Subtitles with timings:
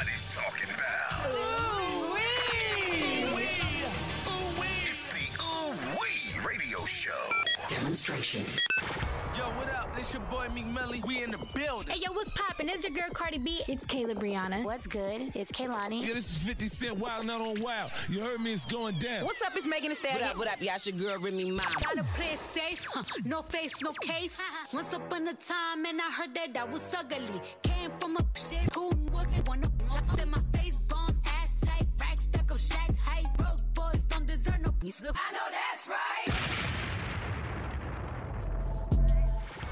[0.00, 1.26] Everybody's talking about.
[1.28, 2.20] Ooh wee!
[4.86, 7.12] It's the Ooh Wee Radio Show.
[7.68, 8.42] Demonstration.
[9.36, 9.94] Yo, what up?
[9.94, 11.02] This your boy Meek Melly.
[11.06, 11.92] We in the building.
[11.92, 12.70] Hey yo, what's poppin'?
[12.70, 13.60] It's your girl Cardi B.
[13.68, 14.64] It's Kayla Brianna.
[14.64, 15.32] What's good?
[15.34, 16.06] It's Kaylani.
[16.06, 17.90] Yeah, this is 50 Cent Wild Not on Wild.
[18.08, 19.26] You heard me, it's going down.
[19.26, 19.54] What's up?
[19.54, 20.20] It's Megan Thee Stallion.
[20.20, 20.62] What up, what up?
[20.62, 21.62] Y'all your girl Remy Ma.
[21.82, 23.02] Gotta play it safe, huh?
[23.26, 24.40] no face, no case.
[24.72, 27.18] Once upon a time, and I heard that I was ugly.
[27.62, 29.69] Came from a shit who wouldn't wanna
[34.90, 35.16] deserve no piece of.
[35.16, 36.28] I know that's right.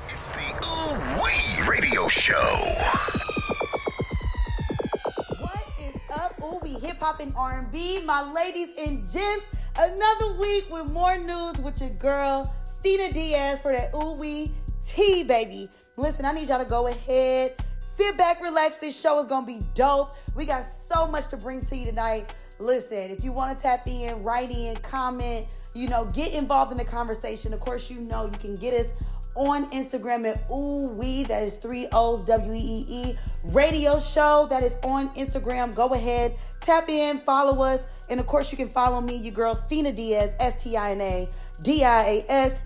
[0.09, 2.35] It's the Ooh Wee Radio Show.
[5.41, 6.35] What is up?
[6.43, 8.03] Ooh, we hip hop and R&B.
[8.05, 9.45] My ladies and gents,
[9.79, 14.53] another week with more news with your girl, Stina Diaz for that Ooh Wee
[14.87, 15.69] tea, baby.
[15.97, 18.79] Listen, I need y'all to go ahead, sit back, relax.
[18.79, 20.11] This show is gonna be dope.
[20.37, 22.35] We got so much to bring to you tonight.
[22.61, 26.79] Listen, if you want to tap in, write in, comment, you know, get involved in
[26.79, 27.53] the conversation.
[27.53, 28.93] Of course, you know you can get us
[29.35, 31.23] on Instagram at Ooh Wee.
[31.25, 33.17] That is three O's W E E E
[33.53, 34.47] radio show.
[34.51, 35.75] That is on Instagram.
[35.75, 39.55] Go ahead, tap in, follow us, and of course you can follow me, your girl
[39.55, 41.29] Stina Diaz, S T I N A
[41.63, 42.65] D I A S.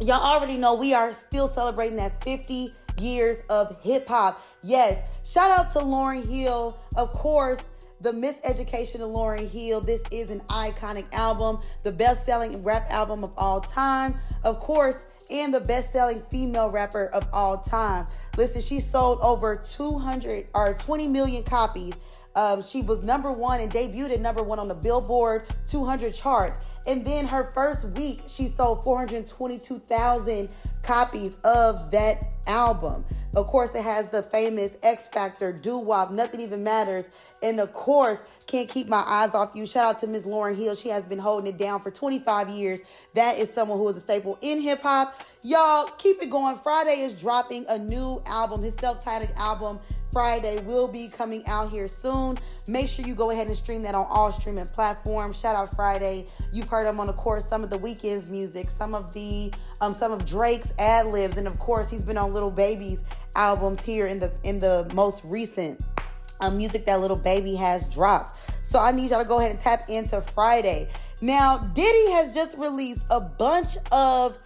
[0.00, 4.42] Y'all already know we are still celebrating that 50 years of hip hop.
[4.62, 7.70] Yes, shout out to Lauryn Hill, of course.
[8.02, 9.80] The Miseducation of Lauryn Hill.
[9.80, 14.16] This is an iconic album, the best selling rap album of all time.
[14.42, 18.06] Of course, and the best-selling female rapper of all time.
[18.36, 21.94] Listen, she sold over 200 or 20 million copies.
[22.34, 26.58] Um, she was number one and debuted at number one on the Billboard 200 charts.
[26.86, 30.48] And then her first week, she sold 422,000
[30.82, 33.04] copies of that album.
[33.34, 37.08] Of course, it has the famous Ex-Factor, Doo Wop, Nothing Even Matters.
[37.42, 39.66] And of course, Can't Keep My Eyes Off You.
[39.66, 40.74] Shout out to Miss Lauryn Hill.
[40.74, 42.82] She has been holding it down for 25 years.
[43.14, 45.18] That is someone who is a staple in hip hop.
[45.42, 46.56] Y'all, keep it going.
[46.56, 49.80] Friday is dropping a new album, his self titled album.
[50.12, 52.36] Friday will be coming out here soon.
[52.68, 55.40] Make sure you go ahead and stream that on all streaming platforms.
[55.40, 56.26] Shout out Friday.
[56.52, 59.94] You've heard him on, of course, some of the Weeknd's music, some of the um,
[59.94, 63.02] some of Drake's ad libs, and of course, he's been on Lil Baby's
[63.34, 65.80] albums here in the in the most recent
[66.40, 68.38] um, music that Lil Baby has dropped.
[68.64, 70.88] So I need y'all to go ahead and tap into Friday.
[71.20, 74.36] Now, Diddy has just released a bunch of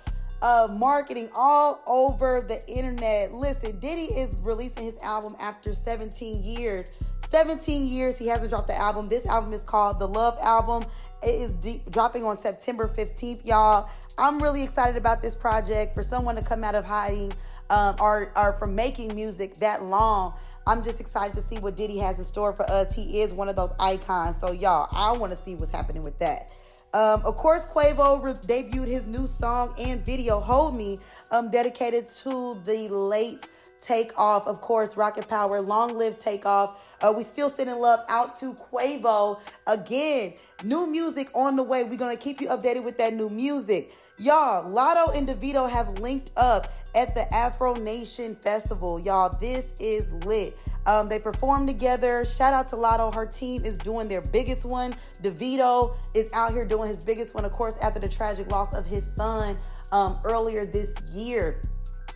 [0.43, 3.33] uh, marketing all over the internet.
[3.33, 6.99] Listen, Diddy is releasing his album after 17 years.
[7.25, 9.09] 17 years he hasn't dropped the album.
[9.09, 10.85] This album is called The Love Album.
[11.23, 13.89] It is deep, dropping on September 15th, y'all.
[14.19, 15.95] I'm really excited about this project.
[15.95, 17.33] For someone to come out of hiding
[17.71, 20.35] um, or, or from making music that long,
[20.67, 22.95] I'm just excited to see what Diddy has in store for us.
[22.95, 24.39] He is one of those icons.
[24.41, 26.53] So, y'all, I want to see what's happening with that.
[26.97, 30.99] Um, of course, Quavo re- debuted his new song and video, Hold Me,
[31.31, 33.47] um, dedicated to the late
[33.83, 34.47] Takeoff.
[34.47, 36.97] Of course, Rocket Power, Long Live Takeoff.
[37.03, 39.39] Uh, we still sit in love out to Quavo.
[39.67, 40.33] Again,
[40.65, 41.85] new music on the way.
[41.85, 43.93] We're going to keep you updated with that new music.
[44.17, 48.99] Y'all, Latto and Davido have linked up at the Afro Nation Festival.
[48.99, 50.57] Y'all, this is lit.
[50.87, 52.25] Um, they perform together.
[52.25, 53.15] Shout out to Latto.
[53.15, 54.95] Her team is doing their biggest one.
[55.23, 58.87] Davido is out here doing his biggest one, of course, after the tragic loss of
[58.87, 59.57] his son
[59.93, 61.61] um, earlier this year.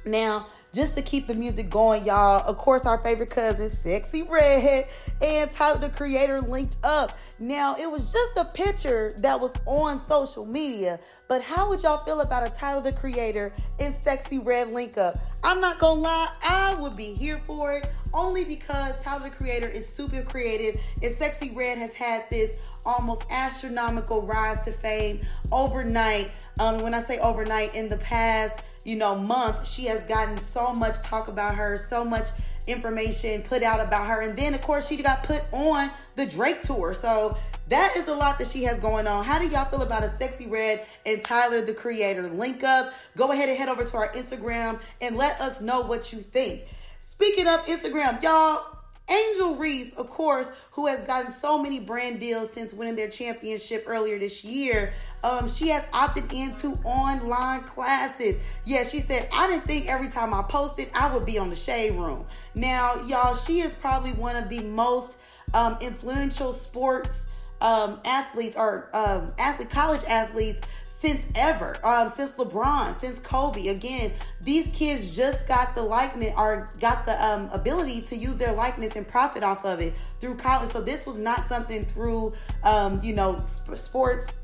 [0.05, 4.87] Now, just to keep the music going, y'all, of course, our favorite cousin, Sexyy Red,
[5.21, 7.19] and Tyler the Creator linked up.
[7.39, 12.05] Now, it was just a picture that was on social media, but how would y'all
[12.05, 15.17] feel about a Tyler the Creator and Sexyy Red link up?
[15.43, 19.69] I'm not gonna lie, I would be here for it only because Tyler the Creator
[19.69, 25.21] is super creative and Sexyy Red has had this almost astronomical rise to fame
[25.53, 26.31] overnight.
[26.59, 30.73] Um, when I say overnight, in the past, you know, month, she has gotten so
[30.73, 32.27] much talk about her, so much
[32.67, 36.63] information put out about her, and then of course she got put on the Drake
[36.63, 36.95] tour.
[36.95, 37.37] So
[37.69, 39.25] that is a lot that she has going on.
[39.25, 42.93] How do y'all feel about a Sexyy Red and Tyler the creator link up?
[43.17, 46.63] Go ahead and head over to our Instagram and let us know what you think.
[47.01, 48.80] Speaking of Instagram, y'all,
[49.11, 53.85] Angel Reese, of course, who has gotten so many brand deals since winning their championship
[53.87, 54.93] earlier this year,
[55.25, 58.37] um, she has opted into online classes.
[58.65, 61.57] Yeah, she said, I didn't think every time I posted, I would be on the
[61.57, 62.27] shade room.
[62.55, 65.19] Now, y'all, she is probably one of the most
[65.55, 67.27] um, influential sports
[67.61, 70.61] um, athletes or um, athlete college athletes
[71.01, 73.69] since ever, um, since LeBron, since Kobe.
[73.69, 74.13] Again,
[74.43, 78.97] these kids just got the likeness or got the um, ability to use their likeness
[78.97, 80.69] and profit off of it through college.
[80.69, 84.41] So this was not something through, um, you know, sp- sports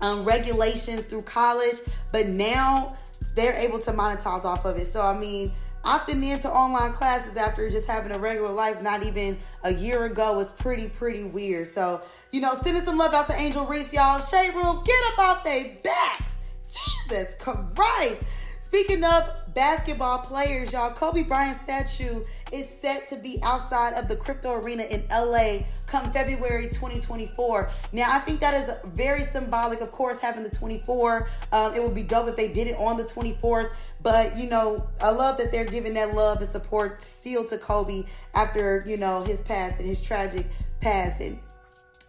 [0.00, 1.78] um, regulations through college,
[2.12, 2.94] but now
[3.34, 4.86] they're able to monetize off of it.
[4.86, 5.50] So I mean,
[5.84, 10.36] opting into online classes after just having a regular life not even a year ago
[10.36, 11.66] was pretty pretty weird.
[11.66, 14.20] So you know, sending some love out to Angel Reese, y'all.
[14.20, 16.48] Shade Room, get up off their backs.
[16.64, 18.24] Jesus Christ.
[18.60, 22.22] Speaking of basketball players, y'all, Kobe Bryant statue
[22.52, 25.58] is set to be outside of the crypto arena in LA
[25.90, 27.70] come February 2024.
[27.92, 29.80] Now, I think that is very symbolic.
[29.80, 32.96] Of course, having the 24, um, it would be dope if they did it on
[32.96, 33.76] the 24th.
[34.02, 38.04] But you know, I love that they're giving that love and support still to Kobe
[38.34, 40.46] after you know his passing, his tragic
[40.80, 41.40] passing.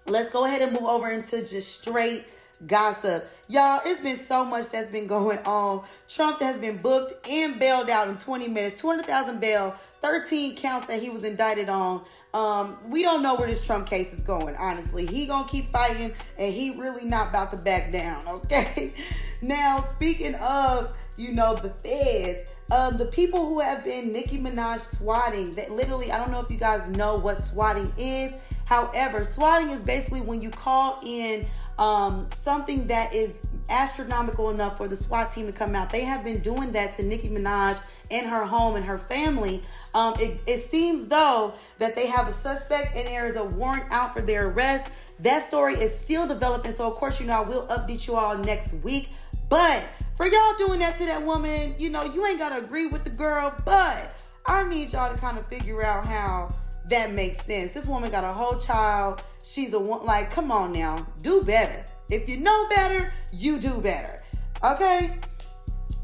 [0.07, 2.25] Let's go ahead and move over into just straight
[2.67, 3.23] gossip.
[3.49, 5.83] Y'all, it's been so much that's been going on.
[6.07, 9.71] Trump has been booked and bailed out in 20 minutes, 200,000 bail,
[10.01, 12.03] 13 counts that he was indicted on.
[12.33, 15.05] Um, we don't know where this Trump case is going, honestly.
[15.05, 18.93] He gonna keep fighting and he really not about to back down, okay?
[19.41, 24.79] Now, speaking of, you know, the feds, um, the people who have been Nicki Minaj
[24.79, 28.39] swatting, that literally, I don't know if you guys know what swatting is.
[28.65, 31.45] However, swatting is basically when you call in
[31.77, 35.89] um, something that is astronomical enough for the SWAT team to come out.
[35.89, 37.79] They have been doing that to Nicki Minaj
[38.09, 39.63] in her home and her family.
[39.94, 43.85] Um, it, it seems though that they have a suspect and there is a warrant
[43.91, 44.91] out for their arrest.
[45.19, 48.38] That story is still developing, so of course, you know, I will update you all
[48.38, 49.09] next week.
[49.50, 49.85] But
[50.15, 53.09] for y'all doing that to that woman, you know, you ain't gotta agree with the
[53.09, 56.53] girl, but I need y'all to kind of figure out how
[56.89, 57.71] that makes sense.
[57.73, 59.23] This woman got a whole child.
[59.43, 61.85] She's a one, like, come on now, do better.
[62.09, 64.21] If you know better, you do better.
[64.63, 65.17] Okay?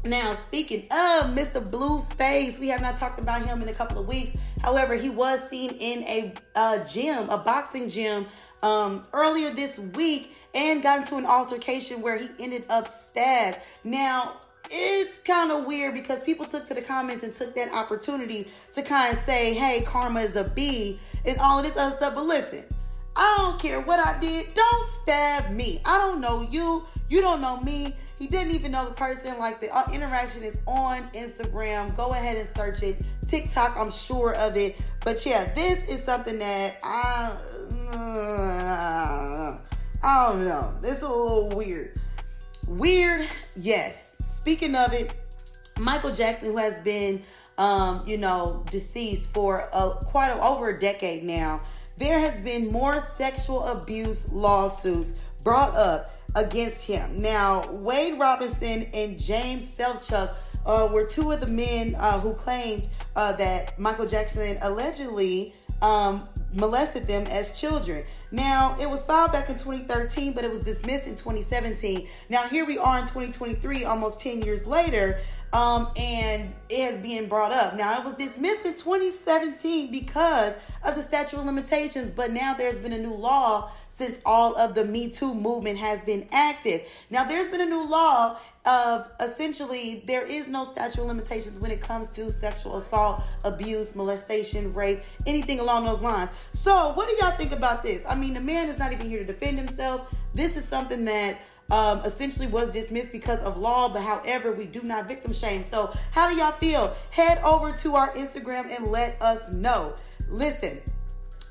[0.04, 1.60] Now, speaking of Mr.
[1.70, 4.38] Blueface, we have not talked about him in a couple of weeks.
[4.60, 8.26] However, he was seen in a uh, gym, a boxing gym,
[8.62, 13.58] um, earlier this week and got into an altercation where he ended up stabbed.
[13.84, 14.40] Now,
[14.70, 18.82] it's kind of weird because people took to the comments and took that opportunity to
[18.82, 22.14] kind of say, hey, karma is a B and all of this other stuff.
[22.14, 22.64] But listen,
[23.16, 24.52] I don't care what I did.
[24.54, 25.80] Don't stab me.
[25.86, 26.84] I don't know you.
[27.08, 27.94] You don't know me.
[28.18, 29.38] He didn't even know the person.
[29.38, 31.96] Like the uh, interaction is on Instagram.
[31.96, 33.06] Go ahead and search it.
[33.28, 34.80] TikTok, I'm sure of it.
[35.04, 37.32] But yeah, this is something that I,
[37.92, 39.58] uh,
[40.02, 40.74] I don't know.
[40.82, 41.98] It's a little weird.
[42.66, 43.26] Weird,
[43.56, 44.16] yes.
[44.26, 45.14] Speaking of it,
[45.78, 47.22] Michael Jackson, who has been,
[47.56, 51.62] um, you know, deceased for a, quite a, over a decade now,
[51.98, 57.20] there has been more sexual abuse lawsuits brought up against him.
[57.20, 60.34] Now, Wade Robson and James Safechuck
[60.66, 66.28] uh, were two of the men uh, who claimed uh, that Michael Jackson allegedly um,
[66.54, 68.04] molested them as children.
[68.30, 72.06] Now, it was filed back in 2013, but it was dismissed in 2017.
[72.28, 75.18] Now, here we are in 2023, almost 10 years later,
[75.52, 77.74] um, and it has been brought up.
[77.74, 82.78] Now, it was dismissed in 2017 because of the statute of limitations, but now there's
[82.78, 86.82] been a new law since all of the Me Too movement has been active.
[87.10, 91.70] Now, there's been a new law of essentially there is no statute of limitations when
[91.70, 96.30] it comes to sexual assault, abuse, molestation, rape, anything along those lines.
[96.52, 98.04] So, what do y'all think about this?
[98.06, 100.14] I mean, the man is not even here to defend himself.
[100.34, 101.38] This is something that
[101.70, 105.62] um, essentially was dismissed because of law, but however, we do not victim shame.
[105.62, 106.94] So, how do y'all feel?
[107.10, 109.94] Head over to our Instagram and let us know.
[110.30, 110.80] Listen,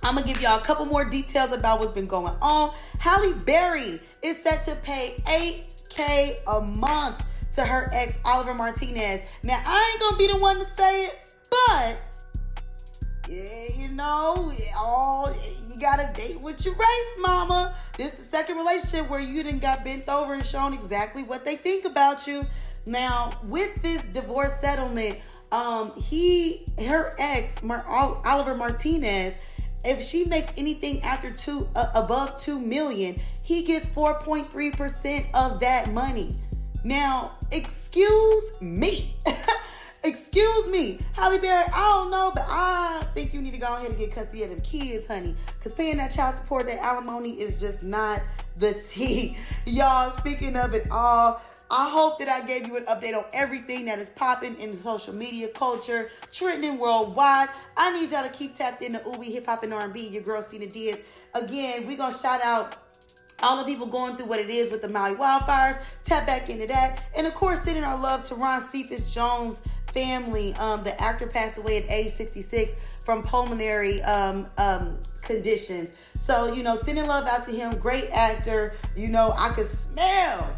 [0.04, 2.74] I'm gonna give y'all a couple more details about what's been going on.
[3.00, 7.24] Halle Berry is set to pay 8K a month
[7.56, 9.24] to her ex Olivier Martinez.
[9.44, 12.00] Now, I ain't gonna be the one to say it, but
[13.30, 15.30] yeah, you know, all
[15.68, 17.76] you gotta date with your race, mama.
[17.98, 21.44] This is the second relationship where you didn't got bent over and shown exactly what
[21.44, 22.46] they think about you.
[22.86, 25.18] Now, with this divorce settlement,
[25.52, 27.86] um, he, her ex, Mar-
[28.26, 29.40] Olivier Martinez,
[29.84, 35.92] if she makes anything after two, uh, above two million, he gets 4.3% of that
[35.92, 36.36] money.
[36.84, 39.16] Now, excuse me.
[40.08, 41.66] Excuse me, Halle Berry.
[41.76, 44.52] I don't know, but I think you need to go ahead and get custody of
[44.52, 45.36] them kids, honey.
[45.60, 48.22] Because paying that child support, that alimony is just not
[48.58, 49.38] the tea.
[49.66, 53.84] Y'all, speaking of it all, I hope that I gave you an update on everything
[53.86, 57.50] that is popping in the social media culture, trending worldwide.
[57.76, 60.08] I need y'all to keep tapped into Ooh Wee Hip Hop and R&B.
[60.08, 61.02] Your girl Stina Diaz.
[61.36, 62.78] Again, we gonna shout out
[63.44, 65.98] all the people going through what it is with the Maui wildfires.
[66.06, 67.04] Tap back into that.
[67.18, 69.62] And of course, sending our love to Ron Cephas Jones
[69.98, 70.54] family.
[70.56, 75.98] Um, the actor passed away at age 66 from pulmonary um, um, conditions.
[76.18, 77.78] So, you know, sending love out to him.
[77.78, 78.74] Great actor.
[78.96, 80.56] You know, I could smell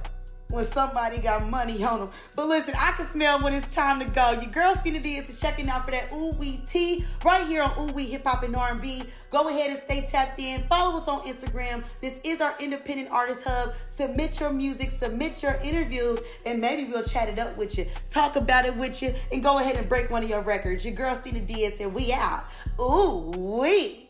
[0.52, 2.10] when somebody got money on them.
[2.36, 4.32] But listen, I can smell when it's time to go.
[4.42, 7.72] Your girl Stina Diaz is checking out for that Ooh Wee Tea right here on
[7.80, 9.04] Ooh Wee Hip Hop and R&B.
[9.30, 10.62] Go ahead and stay tapped in.
[10.64, 11.84] Follow us on Instagram.
[12.02, 13.74] This is our independent artist hub.
[13.88, 18.36] Submit your music, submit your interviews, and maybe we'll chat it up with you, talk
[18.36, 20.84] about it with you, and go ahead and break one of your records.
[20.84, 22.46] Your girl Stina Diaz and we out.
[22.82, 24.10] Ooh Wee.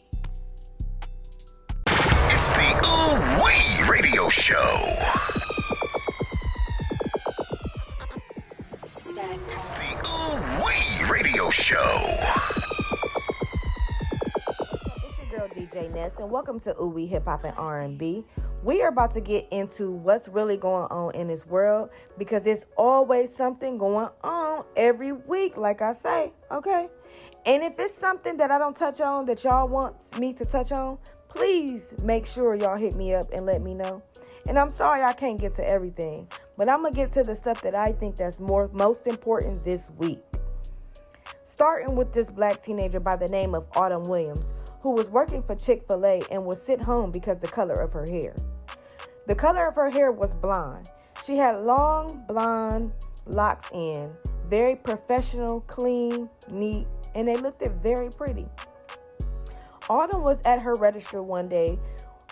[2.31, 5.38] It's the Ooh Wee Radio Show.
[11.69, 11.77] Show.
[15.05, 18.25] It's your girl DJ Ness, and welcome to Ooh Hip Hop and R&B.
[18.63, 22.65] We are about to get into what's really going on in this world because it's
[22.75, 26.89] always something going on every week, like I say, okay?
[27.45, 30.71] And if it's something that I don't touch on that y'all want me to touch
[30.71, 30.97] on,
[31.27, 34.01] please make sure y'all hit me up and let me know.
[34.47, 37.61] And I'm sorry I can't get to everything, but I'm gonna get to the stuff
[37.61, 40.17] that I think that's more most important this week.
[41.59, 45.55] Starting with this black teenager by the name of Autumn Williams, who was working for
[45.55, 48.33] Chick-fil-A and was sent home because the color of her hair.
[49.27, 50.89] The color of her hair was blonde.
[51.25, 52.93] She had long blonde
[53.25, 54.09] locks in,
[54.47, 58.47] very professional, clean, neat, and they looked very pretty.
[59.89, 61.77] Autumn was at her register one day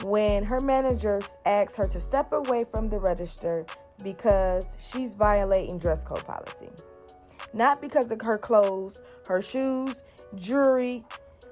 [0.04, 3.66] when her managers asked her to step away from the register
[4.06, 6.70] because she's violating dress code policy.
[7.54, 10.04] Not because of her clothes, her shoes,
[10.36, 11.04] jewelry,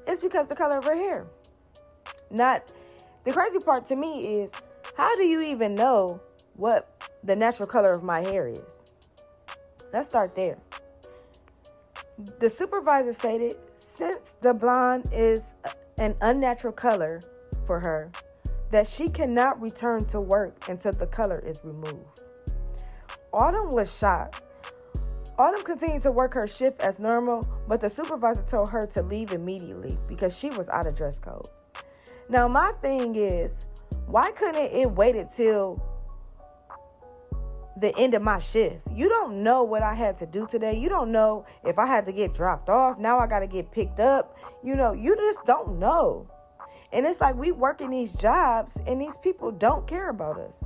[0.07, 1.25] it's because the color of her hair.
[2.29, 2.73] Not
[3.23, 4.51] the crazy part to me is
[4.95, 6.21] how do you even know
[6.55, 8.93] what the natural color of my hair is?
[9.91, 10.57] Let's start there.
[12.39, 15.55] The supervisor stated since the blonde is
[15.97, 17.21] an unnatural color
[17.65, 18.11] for her,
[18.71, 22.21] that she cannot return to work until the color is removed.
[23.33, 24.41] Autumn was shocked.
[25.37, 29.31] Autumn continued to work her shift as normal, but the supervisor told her to leave
[29.31, 31.47] immediately because she was out of dress code.
[32.29, 33.67] Now, my thing is,
[34.07, 35.83] why couldn't it wait until
[37.77, 38.77] the end of my shift?
[38.93, 40.77] You don't know what I had to do today.
[40.77, 42.97] You don't know if I had to get dropped off.
[42.97, 44.37] Now I got to get picked up.
[44.63, 46.29] You know, you just don't know.
[46.93, 50.63] And it's like we work in these jobs and these people don't care about us.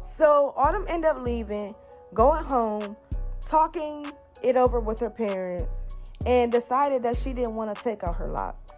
[0.00, 1.74] So Autumn ended up leaving,
[2.14, 2.96] going home,
[3.40, 4.06] talking
[4.42, 8.28] it over with her parents, and decided that she didn't want to take out her
[8.28, 8.72] locks.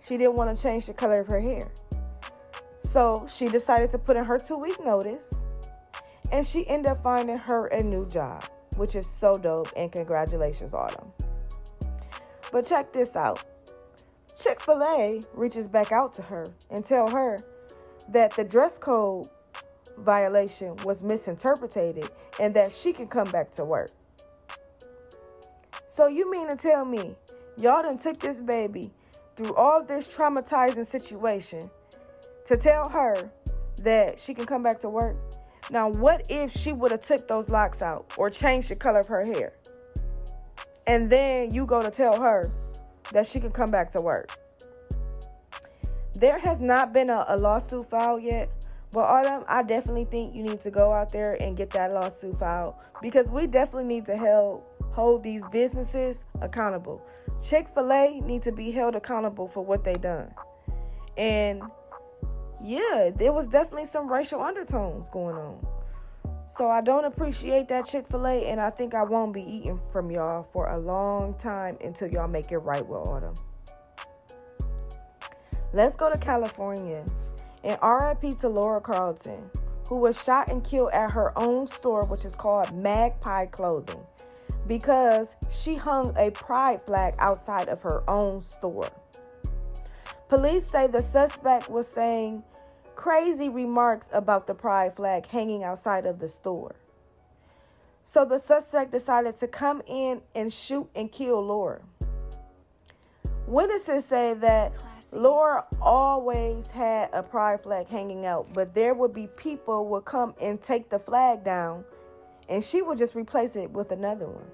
[0.00, 1.68] She didn't want to change the color of her hair.
[2.80, 5.34] So she decided to put in her two week notice,
[6.32, 8.44] and she ended up finding her a new job,
[8.76, 9.68] which is so dope.
[9.76, 11.12] And congratulations, Autumn.
[12.52, 13.44] But check this out
[14.38, 17.38] Chick fil A reaches back out to her and tell her
[18.10, 19.26] that the dress code
[19.98, 22.08] violation was misinterpreted
[22.40, 23.90] and that she can come back to work.
[25.86, 27.16] So you mean to tell me
[27.58, 28.90] y'all done took this baby
[29.36, 31.60] through all this traumatizing situation
[32.46, 33.30] to tell her
[33.82, 35.16] that she can come back to work?
[35.70, 39.08] Now, what if she would have took those locks out or changed the color of
[39.08, 39.52] her hair?
[40.86, 42.48] And then you go to tell her
[43.12, 44.30] that she can come back to work.
[46.14, 48.48] There has not been a, a lawsuit filed yet,
[48.96, 52.38] but Autumn, I definitely think you need to go out there and get that lawsuit
[52.38, 57.02] filed because we definitely need to help hold these businesses accountable.
[57.42, 60.32] Chick-fil-A need to be held accountable for what they done.
[61.18, 61.62] And
[62.64, 65.66] yeah, there was definitely some racial undertones going on.
[66.56, 69.78] So I don't appreciate that Chick fil A, and I think I won't be eating
[69.92, 73.34] from y'all for a long time until y'all make it right with Autumn.
[75.74, 77.04] Let's go to California.
[77.66, 79.50] And RIP to Laura Carleton,
[79.88, 84.06] who was shot and killed at her own store, which is called Magpie Clothing,
[84.68, 88.88] because she hung a pride flag outside of her own store.
[90.28, 92.44] Police say the suspect was saying
[92.94, 96.76] crazy remarks about the pride flag hanging outside of the store.
[98.04, 101.82] So the suspect decided to come in and shoot and kill Laura.
[103.48, 104.84] Witnesses say that
[105.16, 110.34] Laura always had a pride flag hanging out, but there would be people would come
[110.42, 111.86] and take the flag down
[112.50, 114.44] and she would just replace it with another one.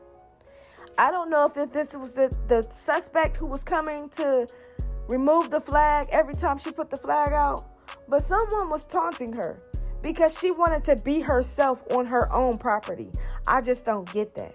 [0.96, 4.46] I don't know if this was the, the suspect who was coming to
[5.08, 7.64] remove the flag every time she put the flag out
[8.08, 9.60] But someone was taunting her
[10.00, 13.10] because she wanted to be herself on her own property.
[13.48, 14.54] I just don't get that.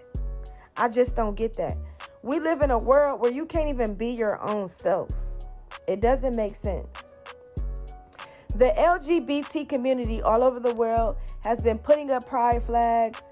[0.74, 1.76] I just don't get that.
[2.22, 5.10] We live in a world where you can't even be your own self.
[5.88, 6.86] It doesn't make sense.
[8.54, 13.22] The LGBT community all over the world has been putting up pride flags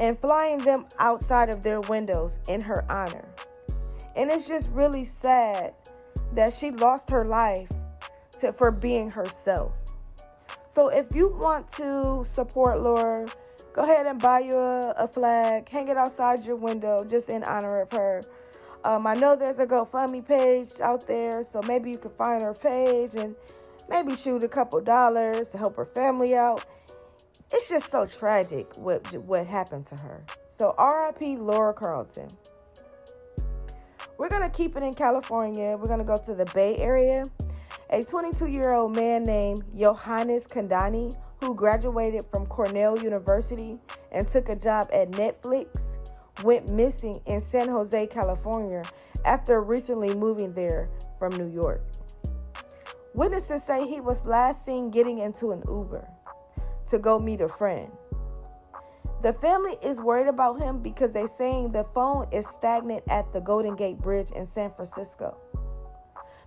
[0.00, 3.28] and flying them outside of their windows in her honor.
[4.16, 5.74] And it's just really sad
[6.34, 7.68] that she lost her life
[8.40, 9.72] to, for being herself.
[10.66, 13.28] So if you want to support Laura,
[13.72, 17.44] go ahead and buy you a, a flag, hang it outside your window just in
[17.44, 18.22] honor of her.
[18.84, 22.54] Um, I know there's a GoFundMe page out there, so maybe you can find her
[22.54, 23.36] page and
[23.90, 26.64] maybe shoot a couple dollars to help her family out.
[27.52, 30.24] It's just so tragic what what happened to her.
[30.48, 31.36] So R.I.P.
[31.36, 32.28] Laura Carleton.
[34.16, 35.76] We're gonna keep it in California.
[35.76, 37.24] We're gonna go to the Bay Area.
[37.90, 43.78] A 22-year-old man named Johannes Kandani, who graduated from Cornell University
[44.12, 45.89] and took a job at Netflix,
[46.42, 48.82] went missing in San Jose, California,
[49.24, 51.82] after recently moving there from New York.
[53.14, 56.08] Witnesses say he was last seen getting into an Uber
[56.88, 57.90] to go meet a friend.
[59.22, 63.40] The family is worried about him because they're saying the phone is stagnant at the
[63.40, 65.36] Golden Gate Bridge in San Francisco.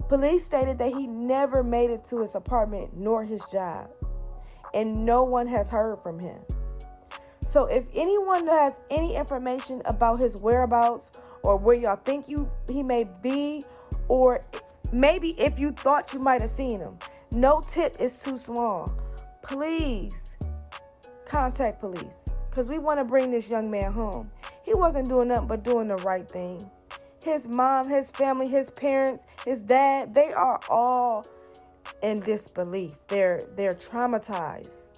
[0.09, 3.89] Police stated that he never made it to his apartment nor his job,
[4.73, 6.39] and no one has heard from him.
[7.53, 12.81] So if anyone has any information about his whereabouts or where y'all think you he
[12.81, 13.61] may be,
[14.07, 14.43] or
[14.91, 16.97] maybe if you thought you might have seen him,
[17.31, 18.91] no tip is too small.
[19.43, 20.35] Please
[21.27, 24.31] contact police because we want to bring this young man home.
[24.63, 26.59] He wasn't doing nothing but doing the right thing.
[27.23, 31.23] His mom, his family, his parents, his dad, they are all
[32.01, 32.95] in disbelief.
[33.09, 34.92] They're they're traumatized.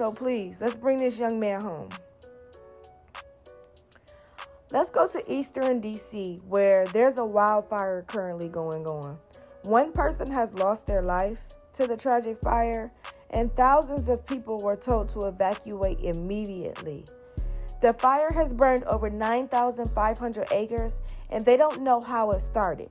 [0.00, 1.90] So please, let's bring this young man home.
[4.72, 9.18] Let's go to Eastern DC where there's a wildfire currently going on.
[9.64, 11.38] One person has lost their life
[11.74, 12.90] to the tragic fire
[13.28, 17.04] and thousands of people were told to evacuate immediately.
[17.82, 22.88] The fire has burned over 9,500 acres, and they don't know how it started,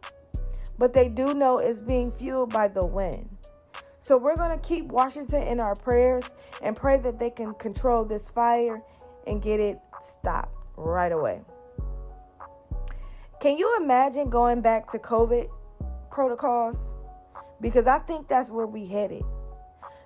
[0.77, 3.38] but they do know it's being fueled by the wind.
[3.99, 6.33] So we're going to keep Washington in our prayers
[6.63, 8.81] and pray that they can control this fire
[9.27, 11.41] and get it stopped right away.
[13.41, 15.49] Can you imagine going back to COVID
[16.11, 16.95] protocols?
[17.61, 19.23] Because I think that's where we headed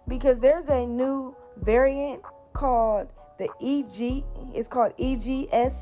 [0.07, 2.21] because there's a new variant
[2.53, 4.23] called the EG.
[4.55, 5.73] It's called EGS.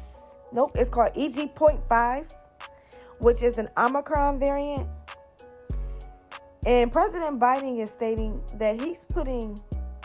[0.51, 2.35] Nope, it's called EG.5,
[3.19, 4.87] which is an Omicron variant.
[6.65, 9.59] And President Biden is stating that he's putting,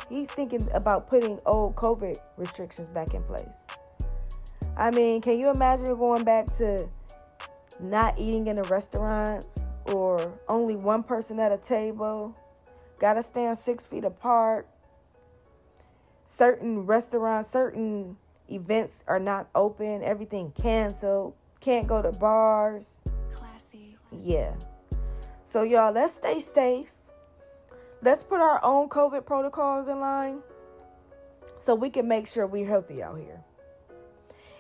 [0.09, 3.59] he's thinking about putting old COVID restrictions back in place.
[4.77, 6.89] I mean, can you imagine going back to
[7.81, 9.61] not eating in the restaurants
[9.93, 12.35] or only one person at a table?
[12.99, 14.67] Gotta stand six feet apart.
[16.25, 18.17] Certain restaurants, certain
[18.51, 20.03] events are not open.
[20.03, 21.35] Everything canceled.
[21.61, 22.95] Can't go to bars.
[23.35, 23.99] Classy.
[24.11, 24.55] Yeah.
[25.57, 26.93] So, y'all, let's stay safe.
[28.03, 30.41] Let's put our own COVID protocols in line
[31.57, 33.43] so we can make sure we're healthy out here.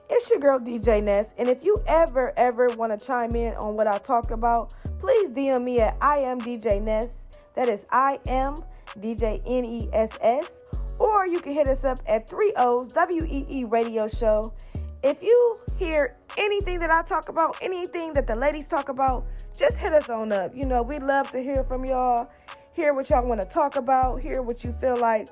[0.09, 3.77] It's your girl DJ Ness, and if you ever, ever want to chime in on
[3.77, 8.19] what I talked about, please DM me at I am DJ Ness that is I
[8.27, 8.55] am
[8.99, 10.63] DJ N E S S.
[10.99, 14.55] Or you can hit us up at 3 O's WEE Radio Show.
[15.03, 19.77] If you hear anything that I talk about, anything that the ladies talk about, just
[19.77, 20.55] hit us on up.
[20.55, 22.31] You know, we love to hear from y'all,
[22.73, 25.29] hear what y'all want to talk about, hear what you feel like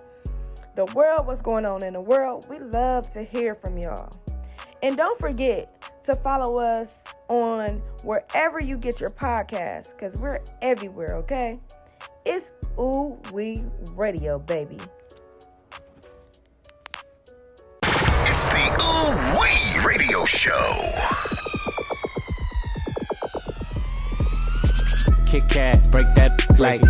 [0.77, 2.47] the world, what's going on in the world.
[2.51, 4.11] We love to hear from y'all.
[4.83, 11.17] And don't forget to follow us on wherever you get your podcast because we're everywhere,
[11.17, 11.59] okay?
[12.25, 14.79] It's Ooh Wee Radio, baby.
[17.83, 19.44] It's the Ooh
[20.27, 20.51] Show.
[25.27, 26.81] Kit Kat, break that like